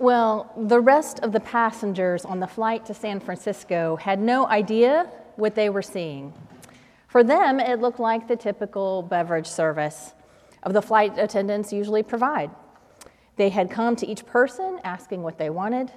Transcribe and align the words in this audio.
Well, 0.00 0.50
the 0.56 0.80
rest 0.80 1.20
of 1.20 1.32
the 1.32 1.40
passengers 1.40 2.24
on 2.24 2.40
the 2.40 2.46
flight 2.46 2.86
to 2.86 2.94
San 2.94 3.20
Francisco 3.20 3.96
had 3.96 4.18
no 4.18 4.46
idea 4.46 5.10
what 5.36 5.54
they 5.54 5.68
were 5.68 5.82
seeing. 5.82 6.32
For 7.06 7.22
them, 7.22 7.60
it 7.60 7.80
looked 7.80 8.00
like 8.00 8.26
the 8.26 8.34
typical 8.34 9.02
beverage 9.02 9.46
service 9.46 10.14
of 10.62 10.72
the 10.72 10.80
flight 10.80 11.18
attendants 11.18 11.70
usually 11.70 12.02
provide. 12.02 12.50
They 13.36 13.50
had 13.50 13.70
come 13.70 13.94
to 13.96 14.06
each 14.06 14.24
person 14.24 14.80
asking 14.84 15.22
what 15.22 15.36
they 15.36 15.50
wanted. 15.50 15.92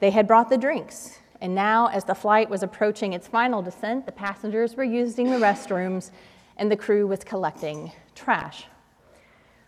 They 0.00 0.12
had 0.12 0.26
brought 0.26 0.48
the 0.48 0.56
drinks. 0.56 1.18
And 1.42 1.54
now, 1.54 1.88
as 1.88 2.04
the 2.04 2.14
flight 2.14 2.48
was 2.48 2.62
approaching 2.62 3.12
its 3.12 3.28
final 3.28 3.60
descent, 3.60 4.06
the 4.06 4.12
passengers 4.12 4.76
were 4.76 4.84
using 4.84 5.28
the 5.28 5.36
restrooms 5.36 6.10
and 6.56 6.70
the 6.70 6.76
crew 6.78 7.06
was 7.06 7.22
collecting 7.22 7.92
trash. 8.14 8.64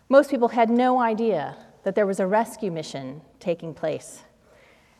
Most 0.09 0.31
people 0.31 0.49
had 0.49 0.71
no 0.71 0.99
idea 0.99 1.55
that 1.85 1.95
there 1.95 2.07
was 2.07 2.19
a 2.19 2.27
rescue 2.27 2.71
mission 2.71 3.21
taking 3.39 3.73
place. 3.73 4.23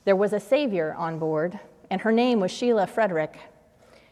There 0.05 0.17
was 0.17 0.33
a 0.33 0.41
savior 0.41 0.95
on 0.95 1.19
board, 1.19 1.59
and 1.91 2.01
her 2.03 2.13
name 2.13 2.41
was 2.41 2.51
Sheila 2.51 2.87
Frederick. 2.87 3.39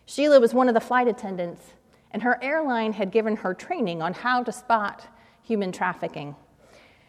Sheila 0.06 0.40
was 0.40 0.54
one 0.54 0.68
of 0.68 0.74
the 0.74 0.80
flight 0.80 1.06
attendants, 1.06 1.74
and 2.10 2.22
her 2.22 2.42
airline 2.42 2.94
had 2.94 3.12
given 3.12 3.36
her 3.36 3.54
training 3.54 4.02
on 4.02 4.14
how 4.14 4.42
to 4.42 4.50
spot 4.50 5.06
human 5.42 5.70
trafficking. 5.70 6.34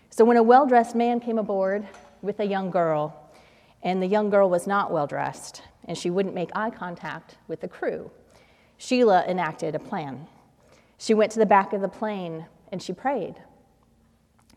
So 0.09 0.26
when 0.26 0.38
a 0.38 0.44
well 0.44 0.68
dressed 0.68 0.95
man 0.95 1.20
came 1.20 1.38
aboard 1.38 1.88
with 2.21 2.40
a 2.40 2.45
young 2.45 2.70
girl, 2.70 3.32
and 3.82 4.02
the 4.02 4.07
young 4.07 4.30
girl 4.30 4.49
was 4.49 4.68
not 4.68 4.91
well 4.91 5.07
dressed, 5.07 5.62
and 5.85 5.98
she 5.98 6.09
wouldn't 6.09 6.35
make 6.35 6.52
eye 6.55 6.70
contact 6.70 7.38
with 7.48 7.62
the 7.62 7.68
crew, 7.68 8.12
Sheila 8.77 9.23
enacted 9.27 9.76
a 9.76 9.80
plan. 9.80 10.27
She 10.98 11.13
went 11.13 11.32
to 11.34 11.40
the 11.40 11.45
back 11.45 11.73
of 11.73 11.82
the 11.82 11.88
plane 11.88 12.45
and 12.71 12.82
she 12.82 12.93
prayed. 12.93 13.35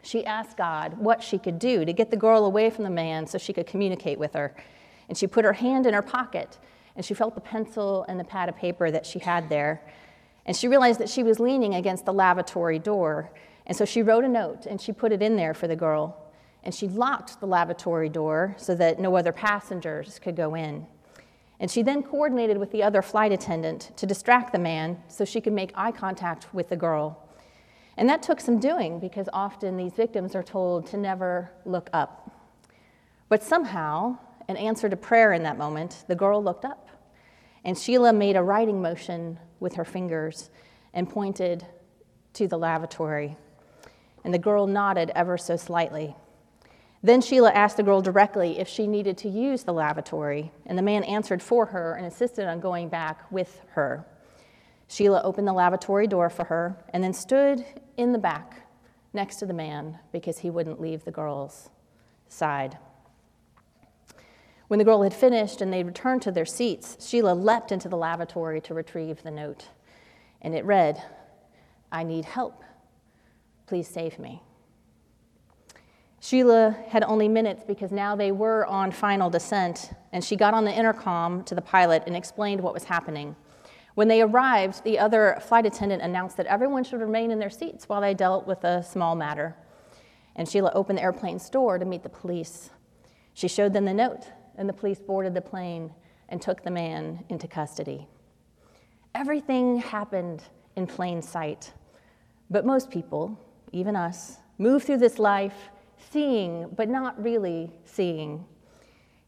She 0.07 0.25
asked 0.25 0.57
God 0.57 0.99
what 0.99 1.21
she 1.21 1.37
could 1.37 1.59
do 1.59 1.85
to 1.85 1.93
get 1.93 2.13
the 2.13 2.17
girl 2.17 2.45
away 2.45 2.71
from 2.71 2.85
the 2.85 2.91
man 2.91 3.27
so 3.27 3.39
she 3.39 3.53
could 3.53 3.67
communicate 3.67 4.21
with 4.21 4.35
her. 4.35 4.55
And 5.09 5.19
she 5.19 5.27
put 5.27 5.45
her 5.45 5.55
hand 5.55 5.85
in 5.85 5.95
her 5.95 6.03
pocket 6.03 6.59
and 6.95 7.05
she 7.05 7.13
felt 7.13 7.35
the 7.35 7.41
pencil 7.41 8.05
and 8.09 8.19
the 8.19 8.25
pad 8.25 8.49
of 8.49 8.57
paper 8.57 8.89
that 8.89 9.05
she 9.05 9.19
had 9.19 9.49
there. 9.49 9.83
And 10.47 10.57
she 10.57 10.69
realized 10.69 11.01
that 11.01 11.09
she 11.09 11.25
was 11.25 11.41
leaning 11.41 11.75
against 11.75 12.05
the 12.05 12.13
lavatory 12.13 12.79
door. 12.79 13.33
And 13.67 13.77
so 13.77 13.85
she 13.85 14.01
wrote 14.01 14.23
a 14.23 14.29
note 14.29 14.65
and 14.67 14.81
she 14.81 14.93
put 14.93 15.11
it 15.11 15.23
in 15.23 15.35
there 15.35 15.55
for 15.55 15.67
the 15.67 15.75
girl. 15.75 16.17
And 16.63 16.73
she 16.73 16.87
locked 16.87 17.41
the 17.41 17.47
lavatory 17.47 18.09
door 18.09 18.55
so 18.59 18.77
that 18.77 19.01
no 19.01 19.17
other 19.17 19.33
passengers 19.33 20.21
could 20.21 20.37
go 20.37 20.55
in. 20.55 20.87
And 21.59 21.69
she 21.69 21.83
then 21.83 22.05
coordinated 22.05 22.59
with 22.59 22.71
the 22.71 22.85
other 22.85 23.03
flight 23.03 23.33
attendant 23.33 23.91
to 23.97 24.07
distract 24.07 24.53
the 24.53 24.61
man 24.61 25.03
so 25.09 25.25
she 25.25 25.41
could 25.41 25.53
make 25.53 25.73
eye 25.75 25.91
contact 25.91 26.55
with 26.55 26.69
the 26.69 26.77
girl. 26.77 27.26
And 27.97 28.09
that 28.09 28.23
took 28.23 28.41
some 28.41 28.59
doing 28.59 29.01
because 29.01 29.29
often 29.33 29.77
these 29.77 29.95
victims 29.95 30.35
are 30.35 30.43
told 30.43 30.87
to 30.89 30.97
never 30.97 31.51
look 31.65 31.89
up. 31.93 32.31
But 33.29 33.43
somehow, 33.43 34.19
in 34.49 34.57
answer 34.57 34.89
to 34.89 34.97
prayer 34.97 35.33
in 35.33 35.43
that 35.45 35.59
moment, 35.59 36.05
the 36.07 36.15
girl 36.15 36.43
looked 36.43 36.65
up. 36.65 36.89
And 37.65 37.77
Sheila 37.77 38.13
made 38.13 38.37
a 38.37 38.43
writing 38.43 38.81
motion 38.81 39.39
with 39.59 39.75
her 39.75 39.85
fingers 39.85 40.51
and 40.95 41.09
pointed 41.09 41.67
to 42.35 42.47
the 42.47 42.59
lavatory. 42.59 43.37
And 44.25 44.33
the 44.33 44.39
girl 44.39 44.67
nodded 44.67 45.11
ever 45.15 45.39
so 45.39 45.57
slightly. 45.57 46.15
Then 47.03 47.21
Sheila 47.21 47.51
asked 47.53 47.77
the 47.77 47.83
girl 47.83 48.03
directly 48.03 48.59
if 48.59 48.69
she 48.69 48.87
needed 48.87 49.19
to 49.19 49.29
use 49.29 49.63
the 49.63 49.73
lavatory, 49.73 50.53
and 50.65 50.77
the 50.77 50.83
man 50.83 51.05
answered 51.05 51.43
for 51.43 51.67
her 51.67 51.95
and 51.95 52.05
insisted 52.05 52.47
on 52.47 52.61
going 52.61 52.89
back 52.89 53.31
with 53.31 53.61
her. 53.73 54.07
Sheila 54.89 55.23
opened 55.23 55.49
the 55.49 55.53
lavatory 55.53 56.07
door 56.07 56.31
for 56.31 56.45
her 56.45 56.77
and 56.91 57.03
then 57.03 57.13
stood 57.13 57.65
in 57.97 58.13
the 58.13 58.19
back 58.19 58.67
next 59.13 59.37
to 59.37 59.47
the 59.47 59.53
man 59.53 59.99
because 60.13 60.39
he 60.39 60.51
wouldn't 60.51 60.81
leave 60.81 61.05
the 61.05 61.11
girl's 61.11 61.71
side. 62.29 62.79
When 64.69 64.79
the 64.79 64.85
girl 64.85 65.03
had 65.03 65.15
finished 65.15 65.61
and 65.61 65.73
they 65.73 65.85
returned 65.85 66.23
to 66.23 66.33
their 66.33 66.45
seats, 66.45 66.97
Sheila 67.07 67.35
leapt 67.35 67.71
into 67.73 67.89
the 67.89 67.97
lavatory 67.97 68.61
to 68.63 68.75
retrieve 68.75 69.23
the 69.23 69.31
note. 69.31 69.69
And 70.43 70.55
it 70.55 70.65
read, 70.65 71.03
I 71.93 72.03
need 72.03 72.25
help. 72.25 72.63
Please 73.67 73.89
save 73.89 74.19
me. 74.19 74.43
Sheila 76.21 76.77
had 76.89 77.05
only 77.05 77.29
minutes 77.29 77.63
because 77.65 77.93
now 77.93 78.17
they 78.17 78.33
were 78.33 78.67
on 78.67 78.91
final 78.91 79.31
descent, 79.31 79.93
and 80.13 80.25
she 80.25 80.35
got 80.35 80.55
on 80.55 80.65
the 80.65 80.73
intercom 80.73 81.45
to 81.45 81.55
the 81.55 81.63
pilot 81.63 82.03
and 82.07 82.17
explained 82.17 82.61
what 82.61 82.75
was 82.75 82.85
happening. 82.85 83.37
When 83.97 84.09
they 84.09 84.21
arrived, 84.21 84.85
the 84.85 84.99
other 84.99 85.39
flight 85.41 85.65
attendant 85.65 86.03
announced 86.03 86.37
that 86.37 86.45
everyone 86.45 86.85
should 86.85 87.01
remain 87.01 87.31
in 87.31 87.39
their 87.39 87.49
seats 87.49 87.89
while 87.89 88.03
they 88.03 88.13
dealt 88.13 88.47
with 88.47 88.63
a 88.63 88.83
small 88.83 89.17
matter. 89.17 89.57
And 90.37 90.47
Sheila 90.47 90.71
opened 90.75 90.99
the 90.99 91.03
airplane's 91.03 91.49
door 91.49 91.79
to 91.79 91.85
meet 91.87 92.03
the 92.03 92.11
police. 92.11 92.69
She 93.33 93.49
showed 93.49 93.73
them 93.73 93.87
the 93.87 93.95
note, 93.95 94.27
and 94.59 94.69
the 94.69 94.75
police 94.75 94.99
boarded 94.99 95.33
the 95.33 95.41
plane 95.41 95.95
and 96.29 96.43
took 96.43 96.63
the 96.63 96.71
man 96.71 97.25
into 97.31 97.49
custody. 97.49 98.07
Everything 99.15 99.79
happened 99.79 100.43
in 100.77 100.87
plain 100.87 101.23
sight, 101.23 101.73
but 102.51 102.67
most 102.67 102.91
people, 102.91 103.41
even 103.73 103.97
us, 103.97 104.37
move 104.59 104.83
through 104.83 104.99
this 104.99 105.19
life 105.19 105.71
seeing, 106.11 106.69
but 106.77 106.91
not 106.91 107.19
really 107.23 107.73
seeing. 107.87 108.45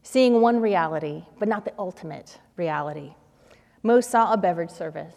Seeing 0.03 0.41
one 0.41 0.61
reality, 0.61 1.23
but 1.39 1.47
not 1.47 1.65
the 1.65 1.73
ultimate 1.79 2.37
reality. 2.55 3.15
Most 3.81 4.09
saw 4.09 4.33
a 4.33 4.37
beverage 4.37 4.71
service, 4.71 5.15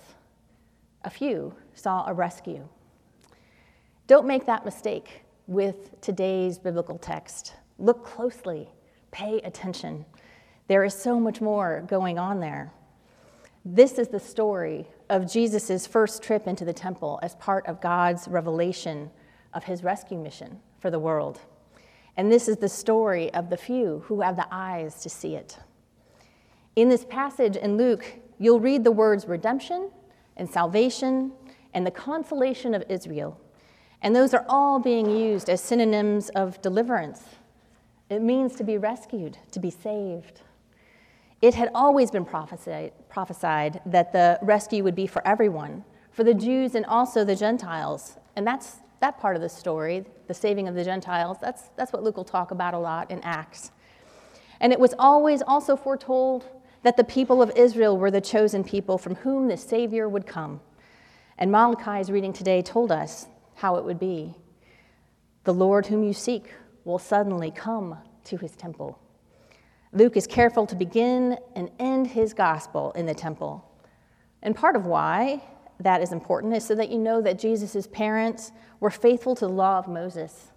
a 1.03 1.11
few 1.11 1.55
saw 1.75 2.05
a 2.07 2.15
rescue. 2.15 2.69
Don't 4.07 4.27
make 4.27 4.47
that 4.47 4.65
mistake 4.65 5.23
with 5.49 6.01
today's 6.01 6.59
biblical 6.59 6.97
text. 6.97 7.55
Look 7.79 8.05
closely, 8.05 8.69
pay 9.11 9.39
attention. 9.39 10.05
There 10.69 10.85
is 10.85 10.95
so 10.95 11.19
much 11.19 11.41
more 11.41 11.83
going 11.89 12.21
on 12.21 12.39
there. 12.39 12.73
This 13.65 13.99
is 13.99 14.09
the 14.09 14.21
story 14.21 14.87
of 15.11 15.31
Jesus' 15.31 15.85
first 15.87 16.23
trip 16.23 16.47
into 16.47 16.65
the 16.65 16.73
temple 16.73 17.19
as 17.21 17.35
part 17.37 17.67
of 17.67 17.81
God's 17.81 18.29
revelation 18.29 19.11
of 19.55 19.65
his 19.65 19.83
rescue 19.83 20.19
mission 20.19 20.61
for 20.79 20.91
the 20.91 21.01
world. 21.01 21.41
And 22.17 22.31
this 22.31 22.47
is 22.47 22.59
the 22.59 22.69
story 22.69 23.33
of 23.35 23.51
the 23.51 23.57
few 23.57 24.05
who 24.07 24.21
have 24.21 24.37
the 24.37 24.47
eyes 24.53 25.01
to 25.03 25.09
see 25.09 25.35
it. 25.35 25.59
In 26.77 26.89
this 26.89 27.05
passage 27.05 27.57
in 27.57 27.77
Luke, 27.77 28.05
you'll 28.43 28.61
read 28.61 28.83
the 28.83 28.91
words 28.91 29.27
redemption 29.27 29.89
and 30.37 30.51
salvation 30.51 31.31
and 31.75 31.87
the 31.87 31.91
consolation 31.91 32.75
of 32.75 32.83
Israel. 32.89 33.41
And 34.03 34.17
those 34.17 34.35
are 34.35 34.45
all 34.49 34.81
being 34.81 35.09
used 35.09 35.49
as 35.49 35.63
synonyms 35.63 36.29
of 36.31 36.61
deliverance. 36.61 37.23
It 38.11 38.21
means 38.21 38.57
to 38.57 38.65
be 38.65 38.79
rescued, 38.79 39.39
to 39.53 39.61
be 39.61 39.71
saved. 39.71 40.41
It 41.41 41.55
had 41.55 41.71
always 41.73 42.11
been 42.11 42.25
prophesied, 42.25 42.93
prophesied, 43.09 43.81
that 43.87 44.13
the 44.13 44.41
rescue 44.43 44.83
would 44.83 44.97
be 44.97 45.07
for 45.07 45.27
everyone, 45.27 45.85
for 46.11 46.25
the 46.25 46.35
Jews 46.35 46.75
and 46.75 46.85
also 46.87 47.25
the 47.25 47.37
Gentiles. 47.37 48.17
And 48.35 48.45
that's 48.45 48.79
that 48.99 49.19
part 49.19 49.37
of 49.37 49.43
the 49.43 49.49
story, 49.49 50.05
the 50.27 50.35
saving 50.35 50.67
of 50.67 50.75
the 50.75 50.85
Gentiles. 50.85 51.37
That's, 51.41 51.71
that's 51.77 51.93
what 51.93 52.03
Luke 52.03 52.17
will 52.17 52.25
talk 52.25 52.51
about 52.51 52.75
a 52.75 52.79
lot 52.79 53.09
in 53.09 53.21
Acts. 53.23 53.71
And 54.61 54.73
it 54.73 54.81
was 54.81 54.95
always 54.99 55.43
also 55.43 55.77
foretold 55.77 56.47
that 56.83 56.97
the 56.97 57.05
people 57.05 57.41
of 57.41 57.53
Israel 57.57 57.97
were 57.97 58.11
the 58.11 58.21
chosen 58.21 58.65
people 58.65 58.99
from 58.99 59.17
whom 59.17 59.49
the 59.49 59.57
Savior 59.57 60.09
would 60.09 60.27
come. 60.27 60.61
And 61.39 61.51
Malachi's 61.51 62.11
reading 62.11 62.33
today 62.33 62.63
told 62.63 62.93
us 62.93 63.27
how 63.55 63.77
it 63.77 63.85
would 63.85 63.99
be. 63.99 64.35
The 65.45 65.55
Lord 65.55 65.87
whom 65.87 66.03
you 66.03 66.13
seek 66.13 66.53
will 66.85 66.99
suddenly 66.99 67.51
come 67.51 67.99
to 68.25 68.37
his 68.37 68.53
temple. 68.53 68.99
Luke 69.93 70.17
is 70.17 70.27
careful 70.27 70.67
to 70.67 70.75
begin 70.75 71.39
and 71.55 71.71
end 71.79 72.07
his 72.09 72.33
gospel 72.33 72.93
in 72.93 73.07
the 73.07 73.15
temple. 73.15 73.69
And 74.43 74.57
part 74.57 74.75
of 74.75 74.87
why 74.87 75.43
that 75.81 76.01
is 76.01 76.13
important 76.13 76.55
is 76.55 76.65
so 76.65 76.75
that 76.75 76.91
you 76.91 76.99
know 76.99 77.21
that 77.23 77.39
Jesus' 77.39 77.87
parents 77.87 78.53
were 78.81 78.91
faithful 78.91 79.35
to 79.37 79.47
the 79.47 79.53
law 79.53 79.79
of 79.79 79.89
Moses 79.89 80.53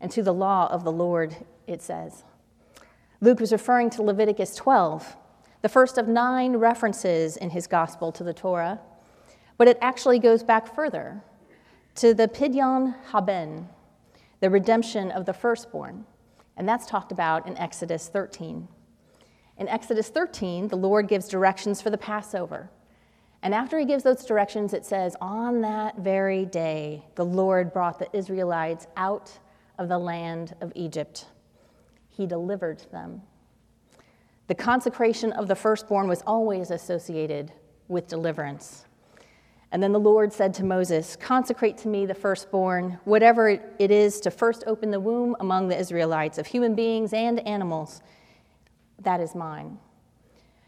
and 0.00 0.10
to 0.12 0.22
the 0.22 0.34
law 0.34 0.68
of 0.70 0.84
the 0.84 0.92
Lord, 0.92 1.34
it 1.66 1.82
says. 1.82 2.24
Luke 3.20 3.40
was 3.40 3.52
referring 3.52 3.90
to 3.90 4.02
Leviticus 4.02 4.54
12, 4.54 5.16
the 5.66 5.72
first 5.72 5.98
of 5.98 6.06
nine 6.06 6.58
references 6.58 7.36
in 7.36 7.50
his 7.50 7.66
gospel 7.66 8.12
to 8.12 8.22
the 8.22 8.32
Torah, 8.32 8.78
but 9.58 9.66
it 9.66 9.76
actually 9.80 10.20
goes 10.20 10.44
back 10.44 10.72
further 10.72 11.20
to 11.96 12.14
the 12.14 12.28
Pidyon 12.28 12.94
Haben, 13.10 13.68
the 14.38 14.48
redemption 14.48 15.10
of 15.10 15.26
the 15.26 15.32
firstborn. 15.32 16.06
And 16.56 16.68
that's 16.68 16.86
talked 16.86 17.10
about 17.10 17.48
in 17.48 17.58
Exodus 17.58 18.06
13. 18.06 18.68
In 19.58 19.68
Exodus 19.68 20.08
13, 20.08 20.68
the 20.68 20.76
Lord 20.76 21.08
gives 21.08 21.26
directions 21.26 21.82
for 21.82 21.90
the 21.90 21.98
Passover. 21.98 22.70
And 23.42 23.52
after 23.52 23.76
he 23.76 23.84
gives 23.84 24.04
those 24.04 24.24
directions, 24.24 24.72
it 24.72 24.86
says, 24.86 25.16
On 25.20 25.62
that 25.62 25.98
very 25.98 26.44
day, 26.44 27.02
the 27.16 27.26
Lord 27.26 27.72
brought 27.72 27.98
the 27.98 28.16
Israelites 28.16 28.86
out 28.96 29.36
of 29.80 29.88
the 29.88 29.98
land 29.98 30.54
of 30.60 30.70
Egypt. 30.76 31.26
He 32.08 32.24
delivered 32.24 32.86
them. 32.92 33.22
The 34.48 34.54
consecration 34.54 35.32
of 35.32 35.48
the 35.48 35.56
firstborn 35.56 36.06
was 36.06 36.22
always 36.26 36.70
associated 36.70 37.52
with 37.88 38.06
deliverance. 38.06 38.84
And 39.72 39.82
then 39.82 39.92
the 39.92 40.00
Lord 40.00 40.32
said 40.32 40.54
to 40.54 40.64
Moses, 40.64 41.16
Consecrate 41.16 41.76
to 41.78 41.88
me 41.88 42.06
the 42.06 42.14
firstborn, 42.14 42.98
whatever 43.04 43.48
it 43.48 43.90
is 43.90 44.20
to 44.20 44.30
first 44.30 44.62
open 44.66 44.90
the 44.90 45.00
womb 45.00 45.36
among 45.40 45.68
the 45.68 45.78
Israelites, 45.78 46.38
of 46.38 46.46
human 46.46 46.74
beings 46.74 47.12
and 47.12 47.40
animals. 47.46 48.00
That 49.02 49.20
is 49.20 49.34
mine. 49.34 49.78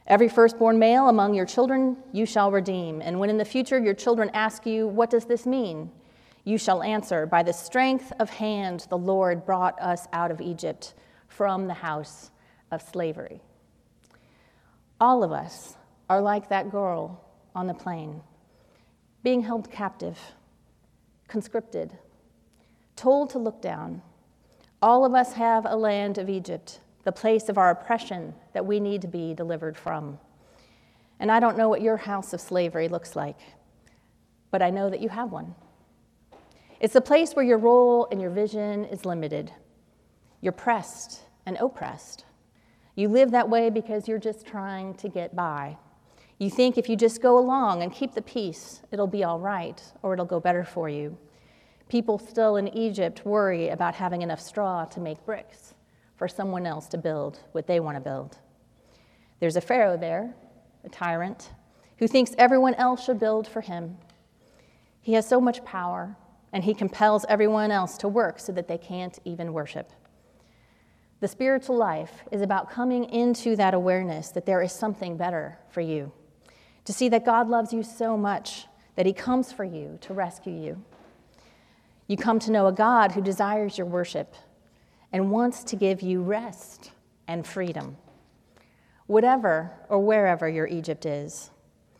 Every 0.08 0.28
firstborn 0.28 0.78
male 0.78 1.08
among 1.08 1.34
your 1.34 1.46
children 1.46 1.96
you 2.12 2.26
shall 2.26 2.50
redeem. 2.50 3.00
And 3.00 3.20
when 3.20 3.30
in 3.30 3.38
the 3.38 3.44
future 3.44 3.78
your 3.78 3.94
children 3.94 4.30
ask 4.34 4.66
you, 4.66 4.88
What 4.88 5.10
does 5.10 5.24
this 5.26 5.46
mean? 5.46 5.90
you 6.44 6.58
shall 6.58 6.82
answer, 6.82 7.26
By 7.26 7.42
the 7.42 7.52
strength 7.52 8.12
of 8.18 8.30
hand 8.30 8.86
the 8.88 8.98
Lord 8.98 9.46
brought 9.46 9.80
us 9.80 10.08
out 10.12 10.30
of 10.30 10.40
Egypt 10.40 10.94
from 11.28 11.68
the 11.68 11.74
house 11.74 12.30
of 12.72 12.82
slavery. 12.82 13.40
All 15.00 15.22
of 15.22 15.30
us 15.30 15.76
are 16.08 16.20
like 16.20 16.48
that 16.48 16.70
girl 16.70 17.24
on 17.54 17.66
the 17.66 17.74
plane, 17.74 18.20
being 19.22 19.42
held 19.42 19.70
captive, 19.70 20.18
conscripted, 21.28 21.96
told 22.96 23.30
to 23.30 23.38
look 23.38 23.62
down. 23.62 24.02
All 24.82 25.04
of 25.04 25.14
us 25.14 25.34
have 25.34 25.66
a 25.66 25.76
land 25.76 26.18
of 26.18 26.28
Egypt, 26.28 26.80
the 27.04 27.12
place 27.12 27.48
of 27.48 27.58
our 27.58 27.70
oppression 27.70 28.34
that 28.54 28.66
we 28.66 28.80
need 28.80 29.02
to 29.02 29.08
be 29.08 29.34
delivered 29.34 29.76
from. 29.76 30.18
And 31.20 31.30
I 31.30 31.38
don't 31.38 31.56
know 31.56 31.68
what 31.68 31.82
your 31.82 31.96
house 31.96 32.32
of 32.32 32.40
slavery 32.40 32.88
looks 32.88 33.14
like, 33.14 33.38
but 34.50 34.62
I 34.62 34.70
know 34.70 34.90
that 34.90 35.00
you 35.00 35.08
have 35.10 35.30
one. 35.30 35.54
It's 36.80 36.94
a 36.96 37.00
place 37.00 37.34
where 37.34 37.44
your 37.44 37.58
role 37.58 38.08
and 38.10 38.20
your 38.20 38.30
vision 38.30 38.84
is 38.84 39.04
limited. 39.04 39.52
You're 40.40 40.52
pressed 40.52 41.22
and 41.46 41.56
oppressed. 41.56 42.24
You 42.98 43.08
live 43.08 43.30
that 43.30 43.48
way 43.48 43.70
because 43.70 44.08
you're 44.08 44.18
just 44.18 44.44
trying 44.44 44.94
to 44.94 45.08
get 45.08 45.36
by. 45.36 45.76
You 46.38 46.50
think 46.50 46.76
if 46.76 46.88
you 46.88 46.96
just 46.96 47.22
go 47.22 47.38
along 47.38 47.84
and 47.84 47.92
keep 47.92 48.12
the 48.12 48.22
peace, 48.22 48.82
it'll 48.90 49.06
be 49.06 49.22
all 49.22 49.38
right 49.38 49.80
or 50.02 50.14
it'll 50.14 50.24
go 50.24 50.40
better 50.40 50.64
for 50.64 50.88
you. 50.88 51.16
People 51.88 52.18
still 52.18 52.56
in 52.56 52.66
Egypt 52.76 53.24
worry 53.24 53.68
about 53.68 53.94
having 53.94 54.22
enough 54.22 54.40
straw 54.40 54.84
to 54.86 54.98
make 54.98 55.24
bricks 55.24 55.74
for 56.16 56.26
someone 56.26 56.66
else 56.66 56.88
to 56.88 56.98
build 56.98 57.38
what 57.52 57.68
they 57.68 57.78
want 57.78 57.96
to 57.96 58.00
build. 58.00 58.36
There's 59.38 59.54
a 59.54 59.60
Pharaoh 59.60 59.96
there, 59.96 60.34
a 60.82 60.88
tyrant, 60.88 61.52
who 61.98 62.08
thinks 62.08 62.34
everyone 62.36 62.74
else 62.74 63.04
should 63.04 63.20
build 63.20 63.46
for 63.46 63.60
him. 63.60 63.96
He 65.02 65.12
has 65.12 65.24
so 65.24 65.40
much 65.40 65.64
power, 65.64 66.16
and 66.52 66.64
he 66.64 66.74
compels 66.74 67.24
everyone 67.28 67.70
else 67.70 67.96
to 67.98 68.08
work 68.08 68.40
so 68.40 68.50
that 68.54 68.66
they 68.66 68.76
can't 68.76 69.20
even 69.24 69.52
worship. 69.52 69.92
The 71.20 71.28
spiritual 71.28 71.76
life 71.76 72.22
is 72.30 72.42
about 72.42 72.70
coming 72.70 73.04
into 73.04 73.56
that 73.56 73.74
awareness 73.74 74.28
that 74.30 74.46
there 74.46 74.62
is 74.62 74.72
something 74.72 75.16
better 75.16 75.58
for 75.70 75.80
you 75.80 76.12
to 76.84 76.92
see 76.94 77.10
that 77.10 77.24
God 77.24 77.48
loves 77.48 77.72
you 77.72 77.82
so 77.82 78.16
much 78.16 78.66
that 78.94 79.04
he 79.04 79.12
comes 79.12 79.52
for 79.52 79.64
you 79.64 79.98
to 80.00 80.14
rescue 80.14 80.54
you. 80.54 80.82
You 82.06 82.16
come 82.16 82.38
to 82.38 82.50
know 82.50 82.66
a 82.66 82.72
God 82.72 83.12
who 83.12 83.20
desires 83.20 83.76
your 83.76 83.86
worship 83.86 84.34
and 85.12 85.30
wants 85.30 85.64
to 85.64 85.76
give 85.76 86.00
you 86.00 86.22
rest 86.22 86.92
and 87.26 87.46
freedom. 87.46 87.98
Whatever 89.06 89.70
or 89.90 89.98
wherever 89.98 90.48
your 90.48 90.66
Egypt 90.66 91.04
is, 91.04 91.50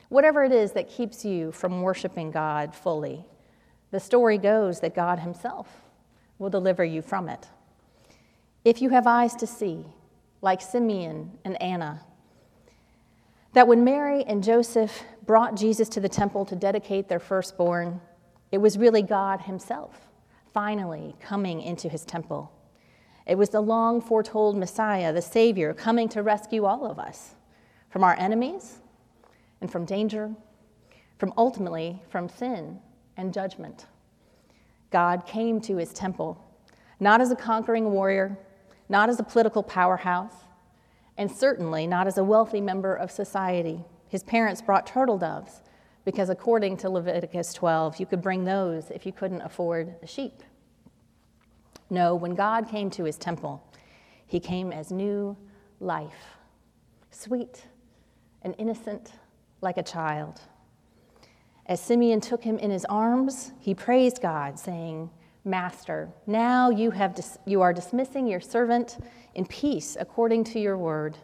whatever 0.09 0.45
it 0.45 0.53
is 0.53 0.73
that 0.73 0.89
keeps 0.89 1.23
you 1.23 1.53
from 1.53 1.83
worshiping 1.83 2.31
God 2.31 2.75
fully, 2.75 3.27
the 3.91 4.01
story 4.01 4.39
goes 4.39 4.81
that 4.81 4.95
God 4.95 5.19
Himself 5.19 5.69
will 6.39 6.51
deliver 6.51 6.85
you 6.85 7.03
from 7.03 7.29
it. 7.29 7.47
If 8.69 8.83
you 8.83 8.91
have 8.91 9.07
eyes 9.07 9.35
to 9.37 9.47
see, 9.47 9.87
like 10.43 10.61
Simeon 10.61 11.39
and 11.43 11.57
Anna, 11.63 12.03
that 13.55 13.67
when 13.67 13.83
Mary 13.83 14.23
and 14.25 14.45
Joseph 14.45 15.05
brought 15.25 15.57
Jesus 15.57 15.89
to 15.89 16.01
the 16.01 16.09
temple 16.11 16.45
to 16.45 16.55
dedicate 16.55 17.09
their 17.09 17.19
firstborn, 17.19 18.03
it 18.53 18.59
was 18.59 18.77
really 18.77 19.01
God 19.01 19.41
Himself 19.41 20.11
finally 20.53 21.17
coming 21.19 21.63
into 21.63 21.89
His 21.89 22.05
temple. 22.05 22.53
It 23.27 23.39
was 23.39 23.49
the 23.49 23.63
long 23.63 24.03
foretold 24.03 24.55
Messiah, 24.55 25.15
the 25.15 25.23
Savior, 25.23 25.73
coming 25.73 26.07
to 26.11 26.23
rescue 26.23 26.67
all 26.67 26.85
of 26.85 26.99
us 26.99 27.37
from 27.89 28.05
our 28.05 28.17
enemies 28.19 28.81
and 29.63 29.73
from 29.73 29.87
danger, 29.87 30.31
from 31.17 31.33
ultimately 31.39 32.03
from 32.11 32.29
sin 32.29 32.81
and 33.17 33.33
judgment. 33.33 33.87
God 34.91 35.25
came 35.25 35.59
to 35.63 35.79
His 35.79 35.95
temple, 35.95 36.45
not 37.01 37.23
as 37.23 37.31
a 37.31 37.37
conquering 37.37 37.93
warrior, 37.93 38.37
not 38.89 39.09
as 39.09 39.21
a 39.21 39.23
political 39.23 39.63
powerhouse 39.63 40.35
and 41.17 41.31
certainly 41.31 41.87
not 41.87 42.07
as 42.07 42.17
a 42.17 42.25
wealthy 42.25 42.61
member 42.61 42.95
of 42.95 43.11
society. 43.11 43.85
His 44.09 44.23
parents 44.23 44.63
brought 44.63 44.87
turtle 44.87 45.19
doves 45.19 45.63
because, 46.05 46.31
according 46.31 46.77
to 46.79 46.89
Leviticus 46.89 47.53
12, 47.53 48.01
you 48.01 48.07
could 48.07 48.23
bring 48.23 48.45
those 48.45 48.91
if 48.91 49.05
you 49.05 49.13
couldn't 49.13 49.43
afford 49.43 50.01
the 50.01 50.07
sheep. 50.07 50.43
No, 51.91 52.15
when 52.15 52.35
God 52.35 52.69
came 52.69 52.89
to 52.91 53.05
his 53.05 53.19
temple, 53.19 53.63
he 54.27 54.41
came 54.41 54.73
as 54.73 54.93
new 54.93 55.37
life, 55.81 56.37
sweet 57.11 57.65
and 58.43 58.55
innocent 58.59 59.13
like 59.61 59.77
a 59.77 59.83
child. 59.83 60.41
As 61.67 61.81
Simeon 61.81 62.21
took 62.21 62.43
him 62.43 62.59
in 62.59 62.71
his 62.71 62.85
arms, 62.87 63.53
he 63.59 63.75
praised 63.75 64.23
God, 64.23 64.59
saying, 64.59 65.11
Master, 65.49 66.11
now 66.27 66.71
you, 66.71 66.91
have 66.91 67.15
dis- 67.15 67.39
you 67.47 67.63
are 67.63 67.73
dismissing 67.73 68.27
your 68.27 68.41
servant 68.41 68.99
in 69.35 69.47
peace 69.47 69.97
according 69.99 70.45
to 70.45 70.61
your 70.61 70.77
word. 70.77 71.17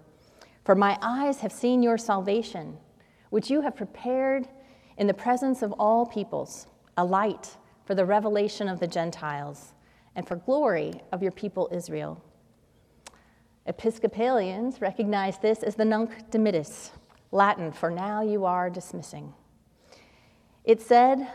For 0.65 0.75
my 0.75 0.99
eyes 1.03 1.41
have 1.41 1.53
seen 1.53 1.83
your 1.83 1.99
salvation, 1.99 2.79
which 3.31 3.51
you 3.51 3.61
have 3.61 3.77
prepared 3.77 4.49
in 4.97 5.07
the 5.07 5.15
presence 5.15 5.61
of 5.61 5.73
all 5.73 6.07
peoples, 6.07 6.67
a 6.97 7.05
light 7.05 7.57
for 7.85 7.95
the 7.95 8.05
revelation 8.05 8.69
of 8.69 8.81
the 8.81 8.87
Gentiles 8.87 9.75
and 10.17 10.27
for 10.27 10.37
glory 10.37 11.03
of 11.13 11.23
your 11.23 11.33
people 11.33 11.69
Israel. 11.71 12.23
Episcopalians 13.67 14.81
recognize 14.81 15.39
this 15.39 15.63
as 15.63 15.75
the 15.75 15.85
Nunc 15.85 16.31
Dimittis, 16.31 16.91
Latin 17.31 17.73
for 17.73 17.91
now 17.91 18.23
you 18.23 18.45
are 18.45 18.71
dismissing. 18.71 19.35
It 20.65 20.81
said, 20.81 21.29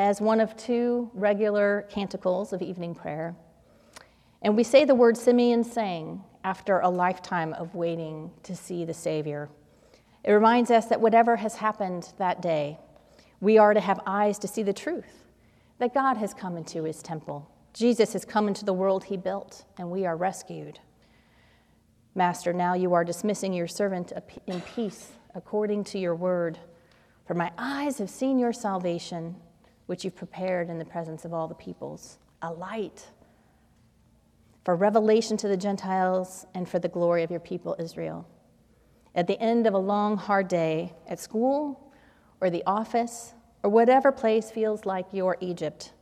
as 0.00 0.18
one 0.18 0.40
of 0.40 0.56
two 0.56 1.10
regular 1.12 1.86
canticles 1.90 2.54
of 2.54 2.62
evening 2.62 2.94
prayer. 2.94 3.36
And 4.40 4.56
we 4.56 4.64
say 4.64 4.86
the 4.86 4.94
word 4.94 5.14
Simeon 5.14 5.62
sang 5.62 6.24
after 6.42 6.80
a 6.80 6.88
lifetime 6.88 7.52
of 7.52 7.74
waiting 7.74 8.30
to 8.44 8.56
see 8.56 8.86
the 8.86 8.94
Savior. 8.94 9.50
It 10.24 10.32
reminds 10.32 10.70
us 10.70 10.86
that 10.86 11.02
whatever 11.02 11.36
has 11.36 11.56
happened 11.56 12.14
that 12.16 12.40
day, 12.40 12.78
we 13.40 13.58
are 13.58 13.74
to 13.74 13.80
have 13.80 14.00
eyes 14.06 14.38
to 14.38 14.48
see 14.48 14.62
the 14.62 14.72
truth 14.72 15.26
that 15.78 15.92
God 15.92 16.16
has 16.16 16.32
come 16.32 16.56
into 16.56 16.84
his 16.84 17.02
temple. 17.02 17.50
Jesus 17.74 18.14
has 18.14 18.24
come 18.24 18.48
into 18.48 18.64
the 18.64 18.72
world 18.72 19.04
he 19.04 19.18
built, 19.18 19.66
and 19.76 19.90
we 19.90 20.06
are 20.06 20.16
rescued. 20.16 20.80
Master, 22.14 22.54
now 22.54 22.72
you 22.72 22.94
are 22.94 23.04
dismissing 23.04 23.52
your 23.52 23.68
servant 23.68 24.14
in 24.46 24.62
peace 24.62 25.12
according 25.34 25.84
to 25.84 25.98
your 25.98 26.14
word. 26.14 26.58
For 27.26 27.34
my 27.34 27.52
eyes 27.58 27.98
have 27.98 28.10
seen 28.10 28.38
your 28.38 28.54
salvation 28.54 29.36
which 29.90 30.04
you've 30.04 30.14
prepared 30.14 30.70
in 30.70 30.78
the 30.78 30.84
presence 30.84 31.24
of 31.24 31.34
all 31.34 31.48
the 31.48 31.54
peoples, 31.56 32.18
a 32.42 32.52
light 32.52 33.08
for 34.64 34.76
revelation 34.76 35.36
to 35.36 35.48
the 35.48 35.56
Gentiles 35.56 36.46
and 36.54 36.68
for 36.68 36.78
the 36.78 36.86
glory 36.86 37.24
of 37.24 37.30
your 37.32 37.40
people 37.40 37.74
Israel. 37.76 38.24
At 39.16 39.26
the 39.26 39.36
end 39.40 39.66
of 39.66 39.74
a 39.74 39.78
long, 39.78 40.16
hard 40.16 40.46
day 40.46 40.92
at 41.08 41.18
school 41.18 41.92
or 42.40 42.50
the 42.50 42.62
office 42.66 43.34
or 43.64 43.70
whatever 43.70 44.12
place 44.12 44.48
feels 44.48 44.86
like 44.86 45.06
your 45.10 45.36
Egypt, 45.40 45.92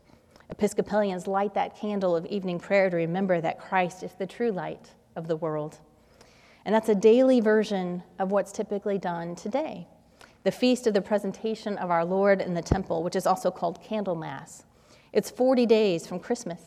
Episcopalians 0.50 1.26
light 1.26 1.54
that 1.54 1.74
candle 1.74 2.14
of 2.14 2.26
evening 2.26 2.58
prayer 2.58 2.90
to 2.90 2.96
remember 2.98 3.40
that 3.40 3.58
Christ 3.58 4.02
is 4.02 4.12
the 4.18 4.26
true 4.26 4.52
light 4.52 4.90
of 5.16 5.28
the 5.28 5.36
world. 5.36 5.78
And 6.66 6.74
that's 6.74 6.90
a 6.90 6.94
daily 6.94 7.40
version 7.40 8.02
of 8.18 8.32
what's 8.32 8.52
typically 8.52 8.98
done 8.98 9.34
today 9.34 9.88
the 10.48 10.52
feast 10.52 10.86
of 10.86 10.94
the 10.94 11.02
presentation 11.02 11.76
of 11.76 11.90
our 11.90 12.06
Lord 12.06 12.40
in 12.40 12.54
the 12.54 12.62
temple, 12.62 13.02
which 13.02 13.16
is 13.16 13.26
also 13.26 13.50
called 13.50 13.82
Candlemas. 13.82 14.64
It's 15.12 15.30
40 15.30 15.66
days 15.66 16.06
from 16.06 16.18
Christmas, 16.18 16.62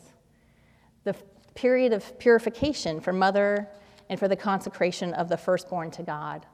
the 1.02 1.16
period 1.56 1.92
of 1.92 2.16
purification 2.20 3.00
for 3.00 3.12
mother 3.12 3.66
and 4.08 4.20
for 4.20 4.28
the 4.28 4.36
consecration 4.36 5.12
of 5.14 5.28
the 5.28 5.36
firstborn 5.36 5.90
to 5.90 6.04
God. 6.04 6.46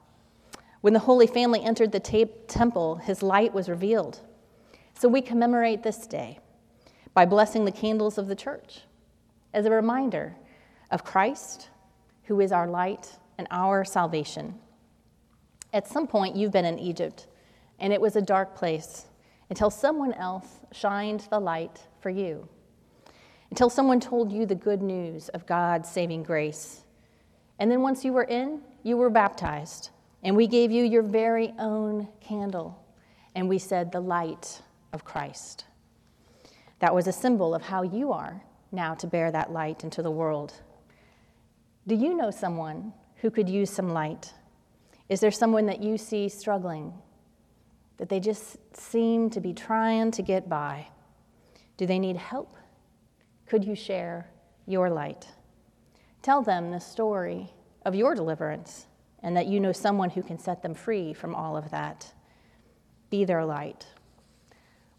When 0.81 0.93
the 0.93 1.01
Holy 1.01 1.27
Family 1.27 1.63
entered 1.63 1.91
the 1.91 1.99
ta- 1.99 2.33
temple, 2.47 2.95
his 2.95 3.21
light 3.21 3.53
was 3.53 3.69
revealed. 3.69 4.21
So 4.95 5.07
we 5.07 5.21
commemorate 5.21 5.83
this 5.83 6.07
day 6.07 6.39
by 7.13 7.25
blessing 7.27 7.63
the 7.63 7.71
candles 7.71 8.17
of 8.17 8.27
the 8.27 8.35
church 8.35 8.85
as 9.53 9.67
a 9.67 9.71
reminder 9.71 10.35
of 10.89 11.03
Christ, 11.03 11.69
who 12.23 12.39
is 12.39 12.51
our 12.51 12.67
light 12.67 13.19
and 13.37 13.47
our 13.51 13.85
salvation. 13.85 14.55
At 15.71 15.87
some 15.87 16.07
point, 16.07 16.35
you've 16.35 16.51
been 16.51 16.65
in 16.65 16.79
Egypt, 16.79 17.27
and 17.79 17.93
it 17.93 18.01
was 18.01 18.15
a 18.15 18.21
dark 18.21 18.55
place 18.55 19.05
until 19.49 19.69
someone 19.69 20.13
else 20.13 20.47
shined 20.71 21.27
the 21.29 21.39
light 21.39 21.85
for 22.01 22.09
you, 22.09 22.47
until 23.49 23.69
someone 23.69 23.99
told 23.99 24.31
you 24.31 24.45
the 24.45 24.55
good 24.55 24.81
news 24.81 25.29
of 25.29 25.45
God's 25.45 25.89
saving 25.89 26.23
grace. 26.23 26.81
And 27.59 27.69
then 27.69 27.81
once 27.81 28.05
you 28.05 28.13
were 28.13 28.23
in, 28.23 28.61
you 28.83 28.97
were 28.97 29.09
baptized, 29.09 29.89
and 30.23 30.35
we 30.35 30.47
gave 30.47 30.71
you 30.71 30.83
your 30.83 31.03
very 31.03 31.53
own 31.59 32.07
candle. 32.21 32.83
and 33.35 33.47
we 33.47 33.57
said, 33.57 33.91
the 33.91 33.99
light 33.99 34.61
of 34.93 35.05
Christ. 35.05 35.65
That 36.79 36.93
was 36.93 37.07
a 37.07 37.13
symbol 37.13 37.53
of 37.53 37.61
how 37.61 37.83
you 37.83 38.11
are 38.11 38.41
now 38.71 38.93
to 38.95 39.07
bear 39.07 39.31
that 39.31 39.51
light 39.51 39.83
into 39.83 40.01
the 40.01 40.11
world. 40.11 40.53
Do 41.87 41.95
you 41.95 42.13
know 42.13 42.31
someone 42.31 42.93
who 43.17 43.31
could 43.31 43.49
use 43.49 43.69
some 43.69 43.93
light? 43.93 44.33
Is 45.09 45.19
there 45.19 45.31
someone 45.31 45.65
that 45.65 45.81
you 45.81 45.97
see 45.97 46.29
struggling, 46.29 46.93
that 47.97 48.09
they 48.09 48.19
just 48.19 48.57
seem 48.77 49.29
to 49.31 49.41
be 49.41 49.53
trying 49.53 50.11
to 50.11 50.21
get 50.21 50.47
by? 50.47 50.87
Do 51.77 51.87
they 51.87 51.97
need 51.97 52.15
help? 52.15 52.55
Could 53.47 53.65
you 53.65 53.75
share 53.75 54.29
your 54.67 54.89
light? 54.91 55.27
Tell 56.21 56.43
them 56.43 56.69
the 56.69 56.79
story 56.79 57.51
of 57.85 57.95
your 57.95 58.13
deliverance 58.13 58.85
and 59.23 59.35
that 59.35 59.47
you 59.47 59.59
know 59.59 59.71
someone 59.71 60.11
who 60.11 60.21
can 60.21 60.37
set 60.37 60.61
them 60.61 60.75
free 60.75 61.13
from 61.13 61.33
all 61.33 61.57
of 61.57 61.71
that. 61.71 62.13
Be 63.09 63.25
their 63.25 63.43
light. 63.43 63.87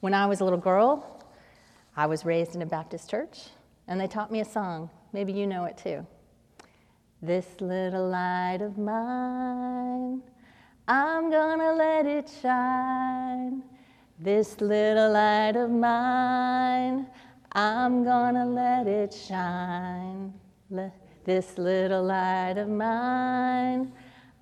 When 0.00 0.12
I 0.12 0.26
was 0.26 0.40
a 0.40 0.44
little 0.44 0.58
girl, 0.58 1.24
I 1.96 2.06
was 2.06 2.24
raised 2.24 2.54
in 2.54 2.62
a 2.62 2.66
Baptist 2.66 3.08
church, 3.08 3.48
and 3.86 4.00
they 4.00 4.06
taught 4.06 4.32
me 4.32 4.40
a 4.40 4.44
song. 4.44 4.90
Maybe 5.12 5.32
you 5.32 5.46
know 5.46 5.64
it 5.66 5.78
too. 5.78 6.06
This 7.22 7.46
little 7.60 8.08
light 8.08 8.60
of 8.62 8.78
mine, 8.78 10.22
I'm 10.88 11.30
gonna 11.30 11.74
let 11.74 12.06
it 12.06 12.30
shine. 12.40 13.62
This 14.18 14.58
little 14.60 15.12
light 15.12 15.54
of 15.54 15.70
mine, 15.70 17.06
I'm 17.52 18.04
gonna 18.04 18.46
let 18.46 18.86
it 18.86 19.12
shine. 19.12 20.32
Let 20.70 20.94
this 21.24 21.58
little 21.58 22.04
light 22.04 22.56
of 22.56 22.68
mine, 22.68 23.92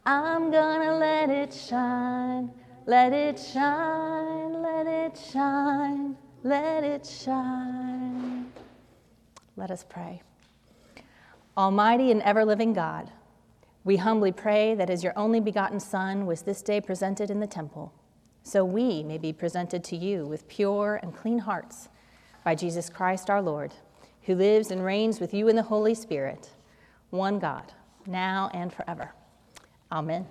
I'm 0.07 0.51
gonna 0.53 0.97
let 0.97 1.31
it 1.31 1.53
shine. 1.53 2.53
Let 2.87 3.13
it 3.13 3.39
shine, 3.39 4.63
let 4.63 4.87
it 4.87 5.19
shine, 5.33 6.17
let 6.45 6.85
it 6.85 7.05
shine. 7.05 8.53
Let 9.57 9.71
us 9.73 9.85
pray. 9.87 10.23
Almighty 11.59 12.13
and 12.13 12.23
ever 12.23 12.45
living 12.45 12.73
God, 12.73 13.11
we 13.83 13.97
humbly 13.97 14.31
pray 14.31 14.77
that 14.77 14.91
as 14.91 15.03
your 15.03 15.13
only 15.19 15.41
begotten 15.41 15.81
Son 15.81 16.25
was 16.25 16.43
this 16.43 16.63
day 16.63 16.81
presented 16.81 17.33
in 17.33 17.41
the 17.41 17.49
temple, 17.49 17.93
so 18.45 18.65
we 18.65 19.03
may 19.03 19.19
be 19.19 19.33
presented 19.33 19.83
to 19.83 19.97
you 19.97 20.25
with 20.25 20.47
pure 20.47 21.01
and 21.03 21.13
clean 21.13 21.41
hearts 21.41 21.89
by 22.45 22.55
Jesus 22.55 22.89
Christ 22.89 23.29
our 23.29 23.43
Lord, 23.43 23.75
who 24.23 24.37
lives 24.37 24.71
and 24.71 24.85
reigns 24.85 25.19
with 25.19 25.35
you 25.35 25.49
in 25.49 25.57
the 25.57 25.65
Holy 25.65 25.95
Spirit, 25.95 26.51
one 27.11 27.41
God, 27.41 27.73
now 28.07 28.51
and 28.55 28.73
forever. 28.73 29.13
Amen. 29.91 30.29